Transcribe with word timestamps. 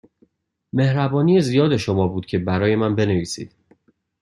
مهربانی 0.73 1.41
زیاد 1.41 1.77
شما 1.77 2.07
بود 2.07 2.25
که 2.25 2.39
برای 2.39 2.75
من 2.75 2.95
بنویسید. 2.95 3.55